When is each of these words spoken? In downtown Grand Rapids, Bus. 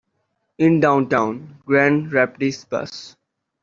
In 0.57 0.79
downtown 0.79 1.61
Grand 1.63 2.11
Rapids, 2.11 2.65
Bus. 2.65 3.15